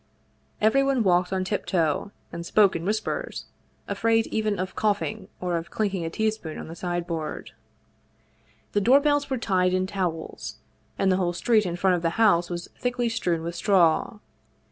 Everyone 0.61 1.03
walked 1.03 1.31
on 1.31 1.43
tiptoe, 1.43 2.11
and 2.33 2.43
spoke 2.43 2.75
in 2.75 2.85
whispers, 2.85 3.45
afraid 3.87 4.25
even 4.33 4.57
of 4.57 4.75
coughing 4.75 5.27
or 5.39 5.57
of 5.57 5.69
clinking 5.69 6.03
a 6.03 6.09
teaspoon 6.09 6.57
on 6.57 6.67
the 6.67 6.75
sideboard. 6.75 7.51
The 8.71 8.81
doorbells 8.81 9.29
were 9.29 9.37
tied 9.37 9.75
in 9.75 9.85
towels, 9.85 10.57
and 10.97 11.11
the 11.11 11.17
whole 11.17 11.33
street 11.33 11.67
in 11.67 11.75
front 11.75 11.97
of 11.97 12.01
the 12.01 12.17
house 12.17 12.49
was 12.49 12.67
thickly 12.79 13.09
strewn 13.09 13.43
with 13.43 13.53
straw. 13.53 14.17